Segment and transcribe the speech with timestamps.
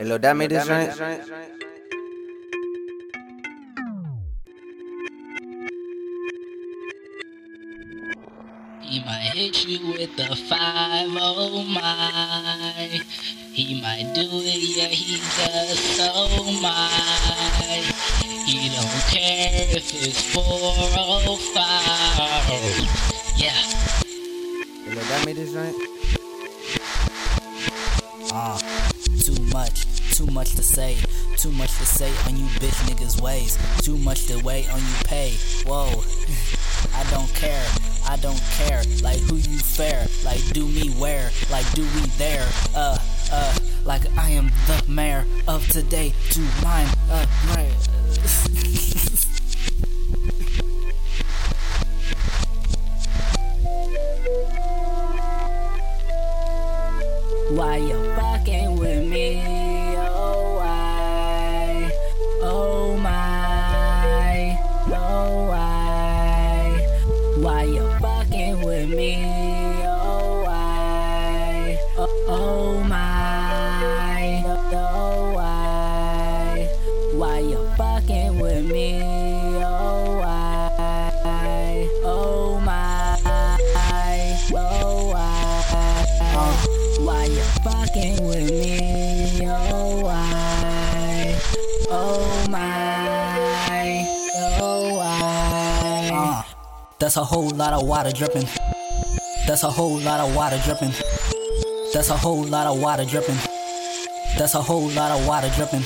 [0.00, 0.94] Hey, Lil Dap made this joint.
[8.80, 13.02] He might hit you with the five oh my.
[13.52, 16.88] He might do it, yeah, he just so my.
[18.46, 22.48] He don't care if it's four oh five.
[23.36, 23.52] Yeah.
[24.82, 25.76] Hey, Lil Dap made this joint.
[28.32, 28.69] Uh, too
[29.52, 30.96] much, too much to say,
[31.36, 34.94] too much to say on you bitch niggas' ways, too much to wait on you
[35.04, 35.36] pay.
[35.64, 35.88] Whoa,
[36.94, 37.66] I don't care,
[38.06, 38.82] I don't care.
[39.02, 42.48] Like who you fair, like do me where, like do we there.
[42.74, 42.98] Uh,
[43.32, 46.88] uh, like I am the mayor of today to mine.
[47.10, 49.16] Uh, right.
[57.50, 59.42] Why you fucking with me?
[59.98, 61.90] Oh why?
[62.42, 64.56] Oh my?
[64.86, 66.86] Oh why?
[67.38, 69.16] Why you fucking with me?
[69.84, 71.76] Oh why?
[71.98, 74.44] Oh, oh my?
[74.46, 76.68] Oh why?
[77.14, 79.29] Why you fucking with me?
[87.30, 89.46] You fucking with me?
[89.46, 90.02] Oh?
[91.92, 94.06] Oh my?
[94.60, 94.98] Oh?
[96.12, 96.42] Uh,
[96.98, 98.48] that's a whole lot of water dripping.
[99.46, 100.92] That's a whole lot of water dripping.
[101.92, 103.38] That's a whole lot of water dripping.
[104.38, 105.82] That's a whole lot of water dripping.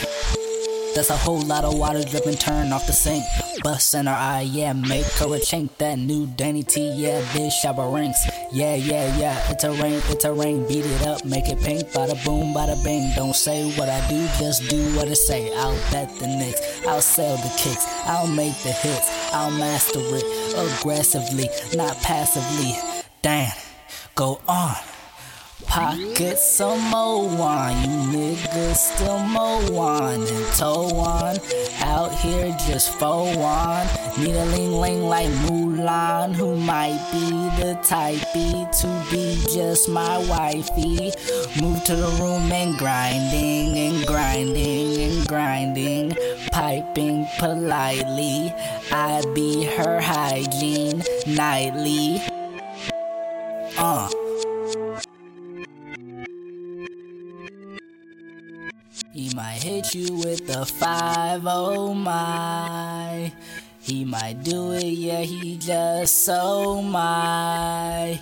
[0.94, 2.36] That's a whole lot of water dripping.
[2.36, 3.24] Turn off the sink.
[3.64, 4.72] Bust in her eye, yeah.
[4.72, 5.76] Make her a chink.
[5.78, 7.20] That new Danny T, yeah.
[7.32, 8.24] Bitch, shower rinks.
[8.52, 9.50] Yeah, yeah, yeah.
[9.50, 10.68] It's a rain, it's a rain.
[10.68, 11.88] Beat it up, make it pink.
[11.88, 13.10] Bada boom, bada bing.
[13.16, 15.52] Don't say what I do, just do what I say.
[15.56, 16.86] I'll bet the Knicks.
[16.86, 17.84] I'll sell the kicks.
[18.06, 19.10] I'll make the hits.
[19.32, 20.24] I'll master it
[20.54, 22.76] aggressively, not passively.
[23.20, 23.52] Damn,
[24.14, 24.76] go on.
[25.74, 31.36] Pocket some more wine, you niggas still more wine and toe on.
[31.80, 33.84] Out here just for one.
[34.16, 37.28] Need a ling ling like Mulan, who might be
[37.60, 41.10] the typey to be just my wifey.
[41.60, 46.16] Move to the room and grinding and grinding and grinding,
[46.52, 48.54] piping politely.
[48.92, 52.22] I be her hygiene nightly.
[53.76, 54.08] Uh.
[59.14, 63.32] He might hit you with the five oh my.
[63.80, 68.18] He might do it, yeah, he just so my.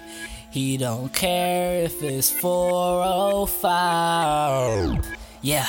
[0.50, 5.16] He don't care if it's 405.
[5.41, 5.66] Yeah.